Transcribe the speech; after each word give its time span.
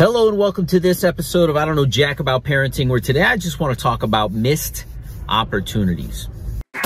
Hello 0.00 0.30
and 0.30 0.38
welcome 0.38 0.64
to 0.68 0.80
this 0.80 1.04
episode 1.04 1.50
of 1.50 1.58
I 1.58 1.66
Don't 1.66 1.76
Know 1.76 1.84
Jack 1.84 2.20
About 2.20 2.42
Parenting, 2.42 2.88
where 2.88 3.00
today 3.00 3.20
I 3.20 3.36
just 3.36 3.60
want 3.60 3.76
to 3.76 3.82
talk 3.82 4.02
about 4.02 4.32
missed 4.32 4.86
opportunities. 5.28 6.26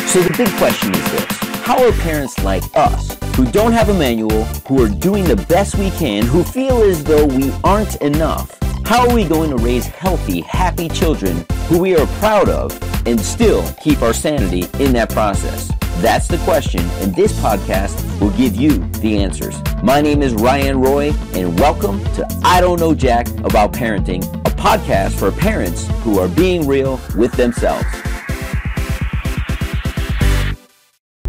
So 0.06 0.20
the 0.20 0.34
big 0.36 0.48
question 0.58 0.92
is 0.92 1.12
this 1.12 1.24
How 1.62 1.80
are 1.80 1.92
parents 1.92 2.42
like 2.42 2.64
us, 2.74 3.16
who 3.36 3.44
don't 3.52 3.70
have 3.70 3.88
a 3.88 3.94
manual, 3.94 4.42
who 4.66 4.82
are 4.82 4.88
doing 4.88 5.22
the 5.26 5.36
best 5.36 5.76
we 5.76 5.90
can, 5.92 6.26
who 6.26 6.42
feel 6.42 6.82
as 6.82 7.04
though 7.04 7.24
we 7.24 7.52
aren't 7.62 7.94
enough, 8.02 8.58
how 8.84 9.08
are 9.08 9.14
we 9.14 9.22
going 9.22 9.50
to 9.50 9.58
raise 9.58 9.86
healthy, 9.86 10.40
happy 10.40 10.88
children 10.88 11.46
who 11.68 11.78
we 11.78 11.96
are 11.96 12.08
proud 12.18 12.48
of 12.48 12.76
and 13.06 13.20
still 13.20 13.62
keep 13.80 14.02
our 14.02 14.12
sanity 14.12 14.66
in 14.82 14.92
that 14.94 15.10
process? 15.10 15.70
That's 15.98 16.26
the 16.26 16.38
question, 16.38 16.80
and 17.00 17.14
this 17.14 17.32
podcast 17.34 18.20
will 18.20 18.32
give 18.32 18.56
you 18.56 18.78
the 19.00 19.22
answers. 19.22 19.56
My 19.82 20.00
name 20.00 20.22
is 20.22 20.34
Ryan 20.34 20.80
Roy, 20.80 21.12
and 21.34 21.58
welcome 21.58 22.02
to 22.14 22.26
I 22.42 22.60
Don't 22.60 22.80
Know 22.80 22.94
Jack 22.94 23.28
About 23.44 23.72
Parenting, 23.72 24.24
a 24.46 24.50
podcast 24.50 25.12
for 25.12 25.30
parents 25.30 25.86
who 26.02 26.18
are 26.18 26.28
being 26.28 26.66
real 26.66 27.00
with 27.16 27.32
themselves. 27.32 27.86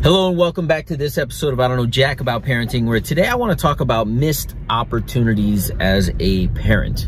Hello 0.02 0.30
and 0.30 0.38
welcome 0.38 0.68
back 0.68 0.88
to 0.88 0.98
this 0.98 1.18
episode 1.18 1.54
of 1.54 1.60
I 1.60 1.68
Don't 1.68 1.78
Know 1.78 1.86
Jack 1.86 2.20
About 2.20 2.44
Parenting, 2.44 2.86
where 2.86 3.00
today 3.00 3.28
I 3.28 3.36
want 3.36 3.58
to 3.58 3.62
talk 3.62 3.82
about 3.82 4.08
missed 4.08 4.56
opportunities 4.70 5.70
as 5.80 6.12
a 6.20 6.48
parent. 6.50 7.08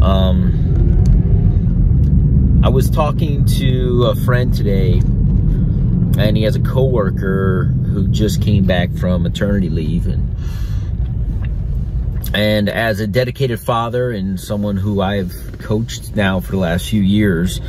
Um, 0.00 1.02
I 2.64 2.68
was 2.68 2.88
talking 2.88 3.44
to 3.44 4.04
a 4.04 4.16
friend 4.24 4.54
today 4.54 5.02
and 6.18 6.36
he 6.36 6.44
has 6.44 6.56
a 6.56 6.60
coworker 6.60 7.64
who 7.64 8.08
just 8.08 8.42
came 8.42 8.64
back 8.64 8.90
from 8.92 9.22
maternity 9.22 9.68
leave 9.68 10.06
and 10.06 10.36
and 12.34 12.68
as 12.68 13.00
a 13.00 13.06
dedicated 13.06 13.60
father 13.60 14.10
and 14.10 14.38
someone 14.38 14.76
who 14.76 15.00
I've 15.00 15.32
coached 15.60 16.14
now 16.14 16.40
for 16.40 16.52
the 16.52 16.58
last 16.58 16.88
few 16.88 17.00
years, 17.00 17.60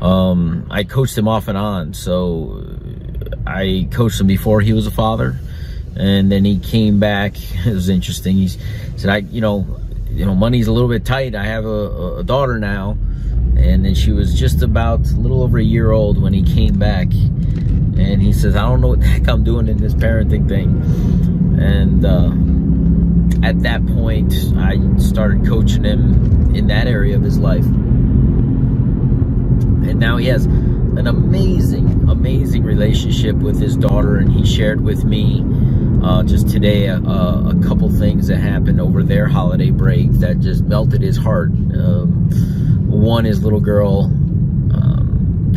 um, 0.00 0.66
I 0.70 0.84
coached 0.84 1.18
him 1.18 1.28
off 1.28 1.48
and 1.48 1.58
on. 1.58 1.94
So 1.94 2.64
I 3.46 3.88
coached 3.90 4.20
him 4.20 4.26
before 4.26 4.60
he 4.60 4.72
was 4.72 4.86
a 4.86 4.90
father, 4.90 5.38
and 5.96 6.30
then 6.30 6.44
he 6.44 6.58
came 6.58 6.98
back. 6.98 7.34
It 7.66 7.74
was 7.74 7.88
interesting. 7.88 8.36
He 8.36 8.48
said, 8.48 9.10
"I, 9.10 9.18
you 9.18 9.40
know, 9.40 9.66
you 10.10 10.24
know, 10.24 10.34
money's 10.34 10.68
a 10.68 10.72
little 10.72 10.88
bit 10.88 11.04
tight. 11.04 11.34
I 11.34 11.44
have 11.44 11.66
a, 11.66 12.18
a 12.18 12.24
daughter 12.24 12.58
now." 12.58 12.96
And 13.56 13.84
then 13.84 13.94
she 13.94 14.12
was 14.12 14.38
just 14.38 14.62
about 14.62 15.00
a 15.00 15.16
little 15.16 15.42
over 15.42 15.58
a 15.58 15.62
year 15.62 15.90
old 15.90 16.22
when 16.22 16.32
he 16.32 16.44
came 16.44 16.78
back 16.78 17.08
and 17.98 18.22
he 18.22 18.32
says, 18.32 18.56
I 18.56 18.62
don't 18.62 18.80
know 18.80 18.88
what 18.88 19.00
the 19.00 19.06
heck 19.06 19.28
I'm 19.28 19.44
doing 19.44 19.68
in 19.68 19.78
this 19.78 19.94
parenting 19.94 20.48
thing. 20.48 20.82
And 21.60 22.04
uh, 22.04 22.30
at 23.46 23.60
that 23.62 23.86
point, 23.86 24.32
I 24.56 24.78
started 24.98 25.46
coaching 25.46 25.84
him 25.84 26.54
in 26.54 26.68
that 26.68 26.86
area 26.86 27.16
of 27.16 27.22
his 27.22 27.38
life. 27.38 27.64
And 29.88 29.98
now 29.98 30.16
he 30.16 30.26
has 30.26 30.44
an 30.46 31.06
amazing, 31.06 32.08
amazing 32.08 32.62
relationship 32.62 33.36
with 33.36 33.60
his 33.60 33.76
daughter. 33.76 34.16
And 34.18 34.32
he 34.32 34.46
shared 34.46 34.80
with 34.80 35.04
me 35.04 35.44
uh, 36.02 36.22
just 36.22 36.48
today 36.48 36.86
a, 36.86 36.96
a, 36.98 37.54
couple 37.66 37.90
things 37.90 38.28
that 38.28 38.38
happened 38.38 38.80
over 38.80 39.02
their 39.02 39.26
holiday 39.26 39.70
break 39.70 40.10
that 40.12 40.38
just 40.40 40.62
melted 40.64 41.02
his 41.02 41.16
heart. 41.16 41.50
Um, 41.50 42.28
one, 42.88 43.24
his 43.24 43.42
little 43.42 43.60
girl 43.60 44.10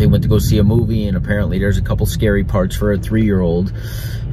they 0.02 0.08
went 0.08 0.24
to 0.24 0.30
go 0.30 0.40
see 0.40 0.58
a 0.58 0.64
movie 0.64 1.08
and 1.08 1.16
apparently 1.16 1.60
there's 1.60 1.78
a 1.78 1.82
couple 1.82 2.08
scary 2.08 2.44
parts 2.44 2.76
for 2.76 2.92
a 2.92 2.98
three-year-old 2.98 3.72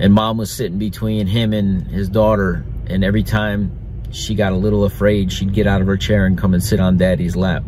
and 0.00 0.14
mom 0.14 0.38
was 0.38 0.50
sitting 0.50 0.78
between 0.78 1.26
him 1.26 1.52
and 1.52 1.86
his 1.88 2.08
daughter 2.08 2.64
and 2.86 3.04
every 3.04 3.22
time 3.22 3.70
she 4.10 4.34
got 4.34 4.52
a 4.52 4.56
little 4.56 4.84
afraid 4.84 5.30
she'd 5.30 5.52
get 5.52 5.66
out 5.66 5.82
of 5.82 5.86
her 5.86 5.98
chair 5.98 6.24
and 6.24 6.38
come 6.38 6.54
and 6.54 6.64
sit 6.64 6.80
on 6.80 6.96
daddy's 6.96 7.36
lap 7.36 7.62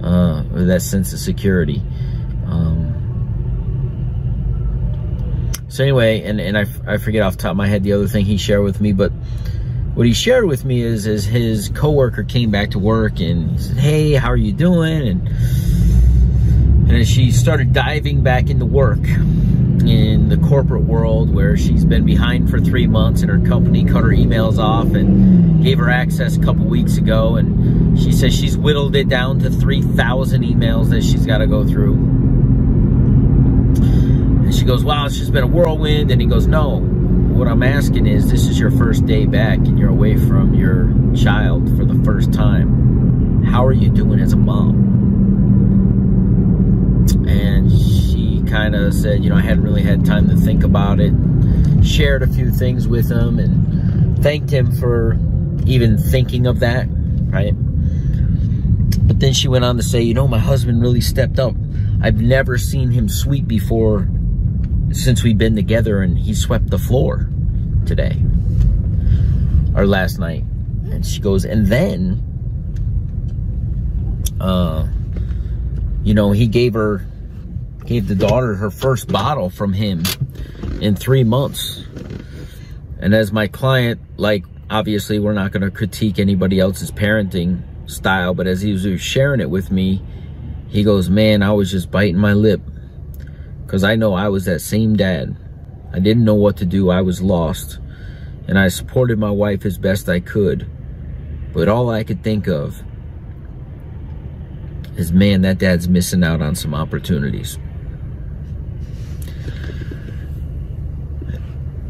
uh, 0.00 0.44
with 0.52 0.68
that 0.68 0.80
sense 0.80 1.12
of 1.12 1.18
security 1.18 1.82
um, 2.46 2.92
so 5.66 5.82
anyway 5.82 6.22
and, 6.22 6.40
and 6.40 6.56
I, 6.56 6.66
I 6.86 6.98
forget 6.98 7.22
off 7.22 7.36
top 7.36 7.50
of 7.50 7.56
my 7.56 7.66
head 7.66 7.82
the 7.82 7.94
other 7.94 8.06
thing 8.06 8.24
he 8.24 8.36
shared 8.36 8.62
with 8.62 8.80
me 8.80 8.92
but 8.92 9.10
what 9.94 10.06
he 10.06 10.12
shared 10.12 10.46
with 10.46 10.64
me 10.64 10.82
is, 10.82 11.06
is 11.06 11.24
his 11.24 11.68
coworker 11.68 12.24
came 12.24 12.50
back 12.50 12.72
to 12.72 12.80
work 12.80 13.20
and 13.20 13.60
said, 13.60 13.76
hey, 13.76 14.14
how 14.14 14.28
are 14.28 14.36
you 14.36 14.52
doing? 14.52 15.06
And 15.06 15.28
and 16.86 16.98
as 16.98 17.08
she 17.08 17.32
started 17.32 17.72
diving 17.72 18.22
back 18.22 18.50
into 18.50 18.66
work 18.66 19.02
in 19.86 20.28
the 20.28 20.36
corporate 20.48 20.82
world 20.82 21.34
where 21.34 21.56
she's 21.56 21.84
been 21.84 22.04
behind 22.04 22.50
for 22.50 22.60
three 22.60 22.86
months 22.86 23.22
and 23.22 23.30
her 23.30 23.40
company 23.48 23.84
cut 23.84 24.02
her 24.02 24.10
emails 24.10 24.58
off 24.58 24.86
and 24.94 25.64
gave 25.64 25.78
her 25.78 25.88
access 25.88 26.36
a 26.36 26.40
couple 26.40 26.64
weeks 26.66 26.98
ago 26.98 27.36
and 27.36 27.98
she 27.98 28.12
says 28.12 28.34
she's 28.34 28.56
whittled 28.56 28.94
it 28.96 29.08
down 29.08 29.38
to 29.38 29.48
3,000 29.50 30.42
emails 30.42 30.90
that 30.90 31.02
she's 31.02 31.24
got 31.24 31.38
to 31.38 31.46
go 31.46 31.66
through. 31.66 31.94
And 34.44 34.54
she 34.54 34.64
goes, 34.64 34.84
wow, 34.84 35.06
it's 35.06 35.16
just 35.16 35.32
been 35.32 35.44
a 35.44 35.48
whirlwind. 35.48 36.10
And 36.10 36.20
he 36.20 36.26
goes, 36.26 36.46
no, 36.46 36.80
what 36.80 37.48
I'm 37.48 37.62
asking 37.62 38.06
is 38.06 38.30
this 38.30 38.46
is 38.46 38.58
your 38.58 38.70
first 38.70 39.06
day 39.06 39.24
back 39.24 39.58
and 39.58 39.78
you're 39.78 39.90
away 39.90 40.16
from 40.16 40.54
your 40.54 40.92
child 41.16 41.66
for 41.78 41.84
the 41.86 42.02
first 42.04 42.32
time. 42.32 43.42
How 43.42 43.64
are 43.64 43.72
you 43.72 43.88
doing 43.88 44.20
as 44.20 44.34
a 44.34 44.36
mom? 44.36 44.94
and 47.26 47.70
she 47.70 48.42
kind 48.54 48.76
of 48.76 48.94
said, 48.94 49.24
you 49.24 49.30
know, 49.30 49.34
I 49.34 49.40
hadn't 49.40 49.64
really 49.64 49.82
had 49.82 50.06
time 50.06 50.28
to 50.28 50.36
think 50.36 50.62
about 50.62 51.00
it. 51.00 51.12
Shared 51.84 52.22
a 52.22 52.28
few 52.28 52.52
things 52.52 52.86
with 52.86 53.10
him 53.10 53.40
and 53.40 54.22
thanked 54.22 54.48
him 54.48 54.70
for 54.70 55.14
even 55.66 55.98
thinking 55.98 56.46
of 56.46 56.60
that, 56.60 56.86
right? 57.32 57.52
But 59.08 59.18
then 59.18 59.32
she 59.32 59.48
went 59.48 59.64
on 59.64 59.76
to 59.78 59.82
say, 59.82 60.02
you 60.02 60.14
know, 60.14 60.28
my 60.28 60.38
husband 60.38 60.80
really 60.80 61.00
stepped 61.00 61.40
up. 61.40 61.56
I've 62.00 62.20
never 62.20 62.56
seen 62.56 62.92
him 62.92 63.08
sweep 63.08 63.48
before 63.48 64.08
since 64.92 65.24
we've 65.24 65.36
been 65.36 65.56
together 65.56 66.00
and 66.02 66.16
he 66.16 66.32
swept 66.32 66.70
the 66.70 66.78
floor 66.78 67.28
today 67.86 68.22
or 69.74 69.84
last 69.84 70.20
night. 70.20 70.44
And 70.92 71.04
she 71.04 71.18
goes, 71.18 71.44
and 71.44 71.66
then, 71.66 72.22
uh, 74.40 74.86
you 76.04 76.14
know, 76.14 76.30
he 76.30 76.46
gave 76.46 76.74
her 76.74 77.04
gave 77.86 78.08
the 78.08 78.14
daughter 78.14 78.54
her 78.54 78.70
first 78.70 79.08
bottle 79.08 79.50
from 79.50 79.72
him 79.72 80.02
in 80.80 80.96
three 80.96 81.24
months. 81.24 81.84
And 82.98 83.14
as 83.14 83.32
my 83.32 83.46
client, 83.46 84.00
like, 84.16 84.44
obviously 84.70 85.18
we're 85.18 85.34
not 85.34 85.52
going 85.52 85.62
to 85.62 85.70
critique 85.70 86.18
anybody 86.18 86.58
else's 86.58 86.90
parenting 86.90 87.62
style, 87.90 88.34
but 88.34 88.46
as 88.46 88.62
he 88.62 88.72
was 88.72 89.00
sharing 89.00 89.40
it 89.40 89.50
with 89.50 89.70
me, 89.70 90.02
he 90.68 90.82
goes, 90.82 91.10
man, 91.10 91.42
I 91.42 91.52
was 91.52 91.70
just 91.70 91.90
biting 91.90 92.18
my 92.18 92.32
lip 92.32 92.60
because 93.64 93.84
I 93.84 93.94
know 93.96 94.14
I 94.14 94.28
was 94.28 94.46
that 94.46 94.60
same 94.60 94.96
dad. 94.96 95.36
I 95.92 96.00
didn't 96.00 96.24
know 96.24 96.34
what 96.34 96.56
to 96.58 96.66
do. 96.66 96.90
I 96.90 97.02
was 97.02 97.22
lost. 97.22 97.78
And 98.48 98.58
I 98.58 98.68
supported 98.68 99.18
my 99.18 99.30
wife 99.30 99.64
as 99.64 99.78
best 99.78 100.08
I 100.08 100.20
could. 100.20 100.68
But 101.52 101.68
all 101.68 101.90
I 101.90 102.02
could 102.02 102.24
think 102.24 102.48
of 102.48 102.82
is, 104.96 105.12
man, 105.12 105.42
that 105.42 105.58
dad's 105.58 105.88
missing 105.88 106.24
out 106.24 106.42
on 106.42 106.54
some 106.54 106.74
opportunities. 106.74 107.58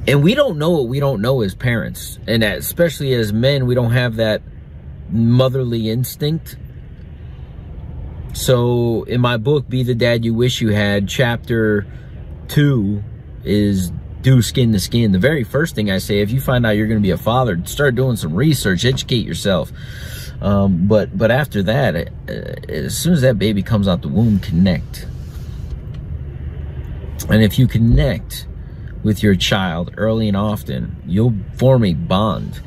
And 0.07 0.23
we 0.23 0.35
don't 0.35 0.59
know 0.59 0.71
what 0.71 0.89
we 0.89 1.01
don't 1.01 1.23
know 1.23 1.41
as 1.43 1.55
parents. 1.55 2.19
And 2.27 2.45
especially 2.45 3.15
as 3.15 3.33
men 3.33 3.67
we 3.67 3.75
don't 3.75 3.93
have 3.93 4.17
that 4.17 4.43
motherly 5.11 5.91
instinct. 5.91 6.57
So 8.35 9.05
in 9.05 9.21
my 9.21 9.37
book 9.37 9.69
be 9.69 9.83
the 9.83 9.95
dad 9.95 10.25
you 10.25 10.35
wish 10.35 10.61
you 10.61 10.71
had 10.71 11.09
chapter 11.09 11.87
two 12.49 13.03
is 13.45 13.93
do 14.21 14.43
skin 14.43 14.73
to 14.73 14.81
skin. 14.81 15.13
The 15.13 15.19
very 15.19 15.45
first 15.45 15.75
thing 15.75 15.91
i 15.91 15.99
say 15.99 16.21
if 16.21 16.31
you 16.31 16.41
find 16.41 16.67
out 16.67 16.71
you're 16.71 16.87
going 16.87 17.01
to 17.01 17.03
be 17.03 17.11
a 17.11 17.19
father 17.19 17.61
start 17.65 17.95
doing 17.95 18.17
some 18.17 18.35
research 18.35 18.85
educate 18.85 19.25
yourself. 19.25 19.73
Um, 20.43 20.87
but 20.87 21.17
but 21.17 21.31
after 21.31 21.63
that 21.63 21.97
uh, 22.29 22.33
as 22.69 22.97
soon 22.97 23.15
as 23.15 23.23
that 23.23 23.39
baby 23.39 23.63
comes 23.63 23.89
out 23.89 24.03
the 24.03 24.09
womb 24.09 24.39
connect. 24.41 25.07
And 27.31 27.43
if 27.43 27.59
you 27.59 27.67
connect 27.67 28.47
with 29.05 29.23
your 29.23 29.37
child 29.37 29.95
early 29.97 30.27
and 30.27 30.37
often, 30.37 30.97
you'll 31.07 31.35
form 31.57 31.85
a 31.85 31.95
bond. 31.95 32.61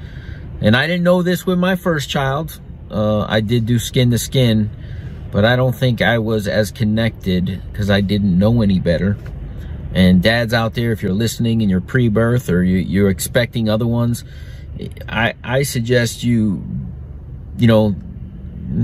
And 0.61 0.75
I 0.75 0.87
didn't 0.87 1.03
know 1.03 1.23
this 1.23 1.45
with 1.45 1.59
my 1.59 1.75
first 1.75 2.09
child. 2.09 2.61
Uh, 2.89 3.25
I 3.27 3.41
did 3.41 3.65
do 3.65 3.79
skin 3.79 4.11
to 4.11 4.17
skin, 4.17 4.69
but 5.31 5.43
I 5.43 5.55
don't 5.55 5.75
think 5.75 6.01
I 6.01 6.19
was 6.19 6.47
as 6.47 6.71
connected 6.71 7.61
because 7.71 7.89
I 7.89 8.01
didn't 8.01 8.37
know 8.37 8.61
any 8.61 8.79
better. 8.79 9.17
And 9.93 10.21
dads 10.21 10.53
out 10.53 10.75
there, 10.75 10.91
if 10.91 11.01
you're 11.01 11.11
listening 11.11 11.61
and 11.61 11.71
you're 11.71 11.81
pre-birth 11.81 12.49
or 12.49 12.63
you, 12.63 13.05
are 13.05 13.09
expecting 13.09 13.67
other 13.67 13.87
ones, 13.87 14.23
I, 15.09 15.33
I 15.43 15.63
suggest 15.63 16.23
you, 16.23 16.63
you 17.57 17.67
know, 17.67 17.95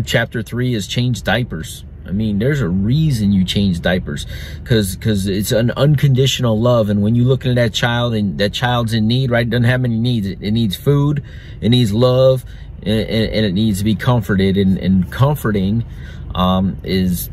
chapter 0.05 0.41
three 0.41 0.73
is 0.73 0.87
change 0.87 1.21
diapers. 1.23 1.85
I 2.05 2.11
mean, 2.11 2.39
there's 2.39 2.61
a 2.61 2.67
reason 2.67 3.31
you 3.31 3.45
change 3.45 3.81
diapers 3.81 4.25
because 4.61 4.95
because 4.95 5.27
it's 5.27 5.51
an 5.51 5.71
unconditional 5.71 6.59
love. 6.59 6.89
And 6.89 7.01
when 7.01 7.15
you 7.15 7.23
look 7.23 7.45
at 7.45 7.55
that 7.55 7.73
child 7.73 8.13
and 8.13 8.37
that 8.39 8.53
child's 8.53 8.93
in 8.93 9.07
need, 9.07 9.31
right? 9.31 9.47
It 9.47 9.49
doesn't 9.49 9.63
have 9.63 9.81
many 9.81 9.99
needs. 9.99 10.27
It, 10.27 10.39
it 10.41 10.51
needs 10.51 10.75
food, 10.75 11.23
it 11.61 11.69
needs 11.69 11.93
love, 11.93 12.45
and, 12.81 13.07
and, 13.07 13.45
it 13.45 13.53
needs 13.53 13.79
to 13.79 13.85
be 13.85 13.95
comforted. 13.95 14.57
And, 14.57 14.77
and 14.77 15.11
comforting 15.11 15.85
um, 16.35 16.77
is 16.83 17.29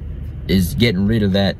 is 0.46 0.74
getting 0.74 1.06
rid 1.06 1.22
of 1.22 1.32
that 1.32 1.56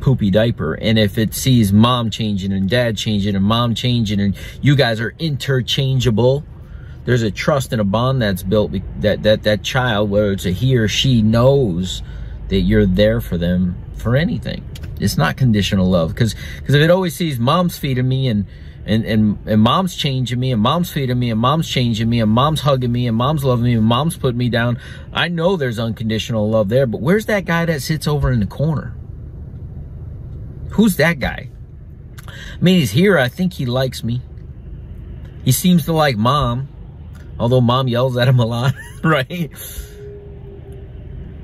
poopy 0.00 0.30
diaper. 0.30 0.74
And 0.74 0.98
if 0.98 1.18
it 1.18 1.34
sees 1.34 1.72
mom 1.72 2.10
changing 2.10 2.52
and 2.52 2.68
dad 2.68 2.96
changing 2.96 3.34
and 3.34 3.44
mom 3.44 3.74
changing 3.74 4.20
and 4.20 4.36
you 4.62 4.76
guys 4.76 5.00
are 5.00 5.14
interchangeable, 5.18 6.44
there's 7.04 7.22
a 7.22 7.30
trust 7.30 7.72
and 7.72 7.80
a 7.80 7.84
bond 7.84 8.22
that's 8.22 8.42
built 8.42 8.72
that 9.00 9.22
that 9.22 9.42
that 9.42 9.62
child 9.62 10.10
whether 10.10 10.32
it's 10.32 10.46
a 10.46 10.50
he 10.50 10.76
or 10.76 10.88
she 10.88 11.22
knows 11.22 12.02
that 12.48 12.60
you're 12.60 12.86
there 12.86 13.20
for 13.20 13.38
them 13.38 13.76
for 13.96 14.16
anything. 14.16 14.64
It's 15.00 15.16
not 15.16 15.36
conditional 15.36 15.88
love. 15.88 16.14
Because 16.14 16.34
because 16.58 16.74
if 16.74 16.82
it 16.82 16.90
always 16.90 17.14
sees 17.14 17.38
mom's 17.38 17.78
feeding 17.78 18.08
me 18.08 18.28
and 18.28 18.46
and 18.86 19.04
and 19.04 19.38
and 19.46 19.60
mom's 19.60 19.94
changing 19.94 20.38
me 20.38 20.52
and 20.52 20.60
mom's 20.60 20.90
feeding 20.90 21.18
me 21.18 21.30
and 21.30 21.40
mom's 21.40 21.68
changing 21.68 22.08
me 22.08 22.20
and 22.20 22.30
mom's 22.30 22.60
hugging 22.60 22.92
me 22.92 23.06
and 23.06 23.16
mom's 23.16 23.44
loving 23.44 23.64
me 23.64 23.74
and 23.74 23.84
mom's 23.84 24.16
putting 24.16 24.38
me 24.38 24.48
down. 24.48 24.78
I 25.12 25.28
know 25.28 25.56
there's 25.56 25.78
unconditional 25.78 26.48
love 26.48 26.68
there 26.68 26.86
but 26.86 27.00
where's 27.00 27.26
that 27.26 27.44
guy 27.44 27.64
that 27.64 27.82
sits 27.82 28.06
over 28.06 28.30
in 28.30 28.40
the 28.40 28.46
corner? 28.46 28.94
Who's 30.70 30.96
that 30.96 31.18
guy? 31.18 31.50
I 32.26 32.60
mean 32.60 32.80
he's 32.80 32.92
here. 32.92 33.18
I 33.18 33.28
think 33.28 33.54
he 33.54 33.66
likes 33.66 34.04
me. 34.04 34.22
He 35.44 35.52
seems 35.52 35.84
to 35.86 35.92
like 35.92 36.16
mom 36.16 36.68
although 37.38 37.60
mom 37.60 37.88
yells 37.88 38.16
at 38.16 38.28
him 38.28 38.38
a 38.38 38.46
lot, 38.46 38.74
right? 39.04 39.50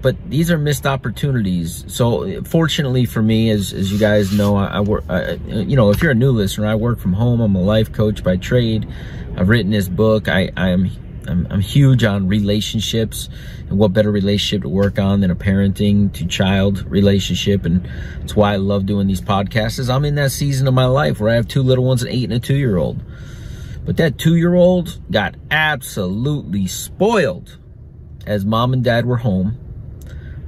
But 0.03 0.17
these 0.31 0.51
are 0.51 0.57
missed 0.57 0.87
opportunities. 0.87 1.85
So 1.89 2.43
fortunately 2.45 3.05
for 3.05 3.23
me, 3.23 3.51
as, 3.51 3.73
as 3.73 3.93
you 3.93 3.99
guys 3.99 4.33
know, 4.33 4.57
I, 4.57 4.67
I 4.67 4.81
work, 4.81 5.05
I, 5.09 5.33
you 5.47 5.77
know, 5.77 5.91
if 5.91 6.03
you're 6.03 6.13
a 6.13 6.15
new 6.15 6.31
listener, 6.31 6.67
I 6.67 6.75
work 6.75 6.99
from 6.99 7.13
home. 7.13 7.41
I'm 7.41 7.55
a 7.55 7.61
life 7.61 7.93
coach 7.93 8.25
by 8.25 8.37
trade. 8.37 8.89
I've 9.37 9.49
written 9.49 9.71
this 9.71 9.89
book. 9.89 10.29
I, 10.29 10.51
I 10.57 10.71
am 10.71 10.91
I'm, 11.29 11.47
I'm, 11.51 11.61
huge 11.61 12.03
on 12.03 12.29
relationships 12.29 13.29
and 13.69 13.79
what 13.79 13.93
better 13.93 14.11
relationship 14.11 14.63
to 14.63 14.69
work 14.69 14.99
on 14.99 15.21
than 15.21 15.31
a 15.31 15.37
parenting 15.37 16.13
to 16.15 16.27
child 16.27 16.85
relationship. 16.91 17.65
And 17.65 17.89
that's 18.21 18.35
why 18.35 18.55
I 18.55 18.57
love 18.57 18.87
doing 18.87 19.07
these 19.07 19.21
podcasts 19.21 19.79
is 19.79 19.91
I'm 19.91 20.05
in 20.05 20.15
that 20.17 20.33
season 20.33 20.67
of 20.67 20.75
my 20.75 20.87
life 20.87 21.21
where 21.21 21.31
I 21.31 21.35
have 21.35 21.47
two 21.47 21.63
little 21.63 21.85
ones, 21.85 22.03
an 22.03 22.09
eight 22.09 22.25
and 22.25 22.33
a 22.33 22.41
two 22.41 22.57
year 22.57 22.79
old. 22.79 23.03
But 23.85 23.97
that 23.97 24.19
two-year-old 24.19 25.00
got 25.11 25.37
absolutely 25.50 26.67
spoiled 26.67 27.59
as 28.27 28.44
mom 28.44 28.73
and 28.73 28.85
dad 28.85 29.06
were 29.06 29.17
home 29.17 29.59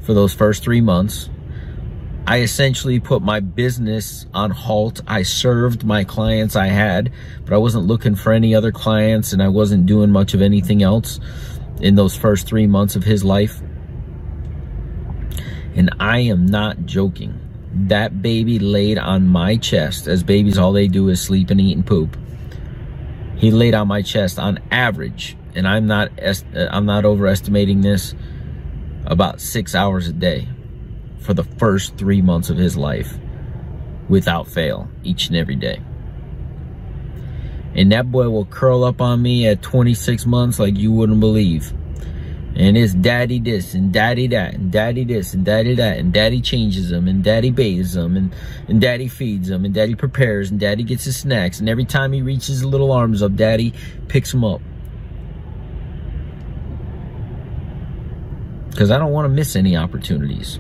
for 0.03 0.15
those 0.15 0.35
first 0.35 0.63
three 0.63 0.81
months. 0.81 1.31
I 2.27 2.41
essentially 2.41 3.01
put 3.01 3.23
my 3.23 3.41
business 3.41 4.27
on 4.33 4.51
halt. 4.51 5.01
I 5.07 5.23
served 5.23 5.85
my 5.85 6.05
clients 6.05 6.55
I 6.55 6.67
had, 6.67 7.11
but 7.45 7.53
I 7.53 7.59
wasn't 7.59 7.87
looking 7.87 8.15
for 8.15 8.33
any 8.33 8.55
other 8.55 8.71
clients 8.71 9.33
and 9.33 9.43
I 9.43 9.49
wasn't 9.49 9.87
doing 9.87 10.11
much 10.11 10.35
of 10.35 10.43
anything 10.43 10.83
else 10.83 11.19
in 11.81 11.97
those 11.97 12.17
first 12.17 12.47
three 12.47 12.67
months 12.67 12.95
of 12.95 13.03
his 13.03 13.25
life. 13.25 13.61
And 15.75 15.91
I 15.99 16.19
am 16.19 16.47
not 16.47 16.85
joking. 16.85 17.41
That 17.75 18.21
baby 18.23 18.59
laid 18.59 18.99
on 18.99 19.27
my 19.27 19.57
chest, 19.57 20.07
as 20.07 20.23
babies 20.23 20.59
all 20.59 20.73
they 20.73 20.87
do 20.89 21.09
is 21.09 21.21
sleep 21.21 21.51
and 21.51 21.61
eat 21.61 21.77
and 21.77 21.87
poop 21.87 22.17
he 23.43 23.51
laid 23.51 23.75
on 23.75 23.89
my 23.89 24.03
chest 24.03 24.39
on 24.39 24.61
average, 24.71 25.37
and 25.57 25.67
I'm 25.67 25.89
not 25.89 26.13
uh, 26.23 26.33
I'm 26.71 26.87
not 26.87 27.05
overestimating 27.05 27.81
this, 27.81 28.15
about 29.05 29.41
six 29.41 29.75
hours 29.75 30.07
a 30.07 30.13
day 30.13 30.47
for 31.19 31.35
the 31.35 31.43
first 31.43 31.97
three 31.97 32.23
months 32.23 32.51
of 32.51 32.57
his 32.57 32.77
life 32.77 33.19
without 34.09 34.47
fail 34.47 34.89
each 35.03 35.27
and 35.27 35.37
every 35.37 35.57
day. 35.57 35.83
And 37.75 37.91
that 37.91 38.13
boy 38.13 38.31
will 38.31 38.45
curl 38.45 38.85
up 38.85 39.01
on 39.01 39.21
me 39.21 39.49
at 39.49 39.61
26 39.61 40.25
months 40.25 40.61
like 40.61 40.79
you 40.79 40.93
wouldn't 40.93 41.19
believe. 41.19 41.73
And 42.55 42.77
it's 42.77 42.93
daddy 42.93 43.41
this 43.41 43.73
and 43.73 43.93
daddy 43.93 44.27
that 44.29 44.55
and 44.55 44.71
daddy 44.71 45.05
this 45.05 45.33
and 45.33 45.45
daddy 45.45 45.75
that 45.77 45.99
and 45.99 46.13
daddy 46.13 46.41
changes 46.43 46.91
them 46.91 47.09
and 47.09 47.25
daddy 47.25 47.51
bathes 47.51 47.95
them 47.95 48.17
and, 48.17 48.35
and 48.69 48.81
daddy 48.81 49.09
feeds 49.09 49.49
them 49.49 49.65
and 49.65 49.73
daddy 49.73 49.95
prepares 49.95 50.51
and 50.51 50.61
daddy 50.61 50.83
gets 50.83 51.05
his 51.05 51.17
snacks 51.17 51.61
and 51.61 51.69
every 51.69 51.87
time 51.87 52.13
he 52.13 52.21
reaches 52.21 52.49
his 52.49 52.65
little 52.65 52.93
arms 52.93 53.23
up, 53.23 53.35
daddy 53.37 53.73
picks 54.09 54.35
him 54.35 54.45
up. 54.45 54.61
Because 58.69 58.91
I 58.91 58.99
don't 58.99 59.13
want 59.13 59.25
to 59.25 59.31
miss 59.31 59.57
any 59.57 59.77
opportunities. 59.77 60.59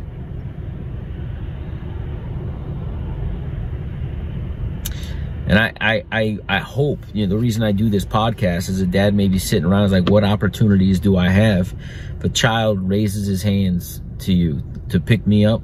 And 5.46 5.58
I, 5.58 5.72
I, 5.80 6.04
I, 6.12 6.38
I, 6.48 6.58
hope, 6.58 7.00
you 7.12 7.26
know, 7.26 7.34
the 7.34 7.38
reason 7.38 7.62
I 7.62 7.72
do 7.72 7.90
this 7.90 8.04
podcast 8.04 8.68
is 8.68 8.80
a 8.80 8.86
dad 8.86 9.12
may 9.12 9.26
be 9.28 9.38
sitting 9.38 9.64
around 9.64 9.84
is 9.84 9.92
like, 9.92 10.08
what 10.08 10.22
opportunities 10.22 11.00
do 11.00 11.16
I 11.16 11.28
have? 11.28 11.74
The 12.20 12.28
child 12.28 12.88
raises 12.88 13.26
his 13.26 13.42
hands 13.42 14.00
to 14.20 14.32
you 14.32 14.62
to 14.90 15.00
pick 15.00 15.26
me 15.26 15.44
up. 15.44 15.62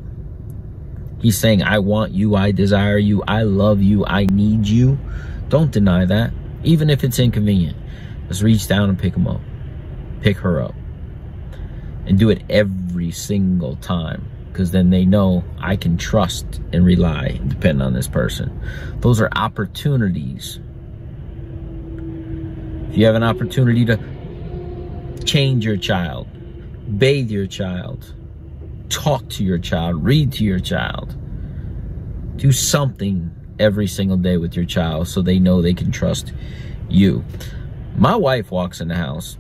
He's 1.20 1.38
saying, 1.38 1.62
I 1.62 1.78
want 1.78 2.12
you, 2.12 2.34
I 2.34 2.50
desire 2.50 2.98
you, 2.98 3.22
I 3.26 3.42
love 3.42 3.80
you, 3.80 4.04
I 4.04 4.26
need 4.26 4.66
you. 4.66 4.98
Don't 5.48 5.70
deny 5.70 6.04
that, 6.04 6.32
even 6.64 6.90
if 6.90 7.04
it's 7.04 7.19
inconvenient. 7.19 7.76
Just 8.28 8.42
reach 8.42 8.66
down 8.66 8.88
and 8.88 8.98
pick 8.98 9.14
him 9.14 9.26
up. 9.26 9.40
Pick 10.20 10.38
her 10.38 10.60
up. 10.60 10.74
And 12.06 12.19
do 12.19 12.31
it 12.31 12.42
every 12.50 13.10
single 13.10 13.76
time 13.76 14.28
because 14.52 14.70
then 14.70 14.90
they 14.90 15.04
know 15.04 15.44
I 15.58 15.76
can 15.76 15.96
trust 15.96 16.60
and 16.72 16.84
rely 16.84 17.38
and 17.40 17.50
depend 17.50 17.82
on 17.82 17.92
this 17.92 18.08
person. 18.08 18.60
Those 19.00 19.20
are 19.20 19.28
opportunities. 19.34 20.58
If 22.90 22.96
you 22.96 23.06
have 23.06 23.14
an 23.14 23.22
opportunity 23.22 23.84
to 23.86 23.98
change 25.24 25.64
your 25.64 25.76
child, 25.76 26.26
bathe 26.98 27.30
your 27.30 27.46
child, 27.46 28.14
talk 28.88 29.28
to 29.30 29.44
your 29.44 29.58
child, 29.58 30.02
read 30.02 30.32
to 30.32 30.44
your 30.44 30.58
child, 30.58 31.16
do 32.36 32.52
something 32.52 33.30
every 33.58 33.86
single 33.86 34.16
day 34.16 34.36
with 34.36 34.56
your 34.56 34.64
child 34.64 35.08
so 35.08 35.20
they 35.20 35.38
know 35.38 35.60
they 35.60 35.74
can 35.74 35.90
trust 35.90 36.32
you. 36.88 37.24
My 37.96 38.16
wife 38.16 38.50
walks 38.50 38.80
in 38.80 38.88
the 38.88 38.96
house 38.96 39.36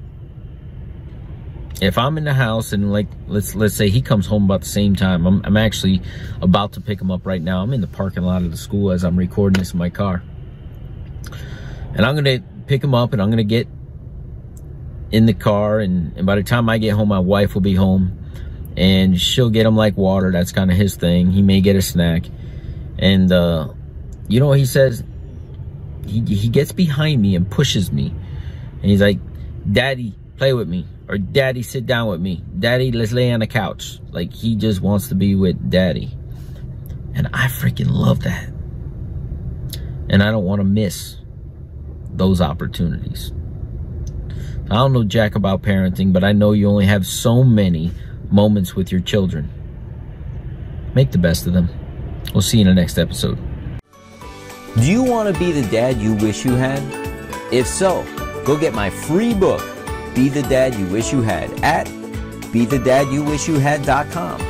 if 1.80 1.96
I'm 1.96 2.18
in 2.18 2.24
the 2.24 2.34
house 2.34 2.72
and 2.72 2.92
like 2.92 3.06
let's 3.28 3.54
let's 3.54 3.74
say 3.74 3.88
he 3.88 4.02
comes 4.02 4.26
home 4.26 4.44
about 4.44 4.62
the 4.62 4.68
same 4.68 4.96
time, 4.96 5.26
I'm 5.26 5.44
I'm 5.44 5.56
actually 5.56 6.02
about 6.42 6.72
to 6.72 6.80
pick 6.80 7.00
him 7.00 7.10
up 7.10 7.24
right 7.24 7.40
now. 7.40 7.62
I'm 7.62 7.72
in 7.72 7.80
the 7.80 7.86
parking 7.86 8.24
lot 8.24 8.42
of 8.42 8.50
the 8.50 8.56
school 8.56 8.90
as 8.90 9.04
I'm 9.04 9.16
recording 9.16 9.60
this 9.60 9.72
in 9.72 9.78
my 9.78 9.90
car. 9.90 10.22
And 11.94 12.04
I'm 12.04 12.14
gonna 12.16 12.40
pick 12.66 12.82
him 12.82 12.94
up 12.94 13.12
and 13.12 13.22
I'm 13.22 13.30
gonna 13.30 13.44
get 13.44 13.68
in 15.10 15.26
the 15.26 15.32
car 15.32 15.78
and, 15.78 16.16
and 16.16 16.26
by 16.26 16.34
the 16.34 16.42
time 16.42 16.68
I 16.68 16.78
get 16.78 16.92
home 16.92 17.08
my 17.08 17.18
wife 17.18 17.54
will 17.54 17.62
be 17.62 17.74
home 17.74 18.18
and 18.76 19.18
she'll 19.18 19.50
get 19.50 19.64
him 19.64 19.76
like 19.76 19.96
water. 19.96 20.32
That's 20.32 20.52
kind 20.52 20.70
of 20.70 20.76
his 20.76 20.96
thing. 20.96 21.30
He 21.30 21.42
may 21.42 21.60
get 21.60 21.76
a 21.76 21.82
snack. 21.82 22.24
And 22.98 23.30
uh 23.30 23.68
you 24.26 24.40
know 24.40 24.48
what 24.48 24.58
he 24.58 24.66
says? 24.66 25.04
He 26.06 26.20
he 26.22 26.48
gets 26.48 26.72
behind 26.72 27.22
me 27.22 27.36
and 27.36 27.48
pushes 27.48 27.92
me. 27.92 28.12
And 28.82 28.90
he's 28.90 29.00
like, 29.00 29.20
Daddy, 29.70 30.14
play 30.36 30.52
with 30.52 30.68
me 30.68 30.84
or 31.08 31.16
daddy 31.16 31.62
sit 31.62 31.86
down 31.86 32.08
with 32.08 32.20
me. 32.20 32.44
Daddy 32.58 32.92
let's 32.92 33.12
lay 33.12 33.32
on 33.32 33.40
the 33.40 33.46
couch. 33.46 33.98
Like 34.10 34.32
he 34.32 34.56
just 34.56 34.80
wants 34.80 35.08
to 35.08 35.14
be 35.14 35.34
with 35.34 35.70
daddy. 35.70 36.16
And 37.14 37.28
i 37.32 37.46
freaking 37.46 37.90
love 37.90 38.22
that. 38.22 38.48
And 40.10 40.22
i 40.22 40.30
don't 40.30 40.44
want 40.44 40.60
to 40.60 40.64
miss 40.64 41.16
those 42.10 42.40
opportunities. 42.40 43.32
I 44.70 44.74
don't 44.74 44.92
know 44.92 45.04
jack 45.04 45.34
about 45.34 45.62
parenting 45.62 46.12
but 46.12 46.24
i 46.24 46.32
know 46.32 46.52
you 46.52 46.68
only 46.68 46.86
have 46.86 47.06
so 47.06 47.42
many 47.42 47.90
moments 48.30 48.74
with 48.74 48.92
your 48.92 49.00
children. 49.00 49.50
Make 50.94 51.12
the 51.12 51.18
best 51.18 51.46
of 51.46 51.54
them. 51.54 51.68
We'll 52.34 52.42
see 52.42 52.58
you 52.58 52.62
in 52.62 52.68
the 52.68 52.74
next 52.74 52.98
episode. 52.98 53.38
Do 54.76 54.84
you 54.84 55.02
want 55.02 55.32
to 55.32 55.38
be 55.38 55.52
the 55.52 55.66
dad 55.70 55.96
you 55.98 56.14
wish 56.14 56.44
you 56.44 56.52
had? 56.52 56.82
If 57.50 57.66
so 57.66 58.04
go 58.44 58.58
get 58.58 58.74
my 58.74 58.90
free 58.90 59.32
book 59.32 59.77
be 60.14 60.28
the 60.28 60.42
Dad 60.42 60.74
You 60.74 60.84
Wish 60.86 61.12
You 61.12 61.22
Had 61.22 61.50
at 61.62 61.86
BeTheDadYouWishYouHad.com. 62.52 64.40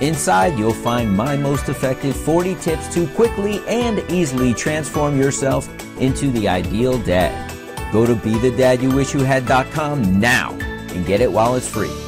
Inside, 0.00 0.58
you'll 0.58 0.74
find 0.74 1.16
my 1.16 1.36
most 1.36 1.68
effective 1.68 2.16
40 2.16 2.56
tips 2.56 2.92
to 2.94 3.06
quickly 3.08 3.60
and 3.66 3.98
easily 4.10 4.54
transform 4.54 5.18
yourself 5.18 5.68
into 6.00 6.30
the 6.32 6.48
ideal 6.48 6.98
dad. 6.98 7.52
Go 7.92 8.04
to 8.04 8.14
BeTheDadYouWishYouHad.com 8.14 10.20
now 10.20 10.50
and 10.52 11.06
get 11.06 11.20
it 11.20 11.30
while 11.32 11.54
it's 11.54 11.68
free. 11.68 12.05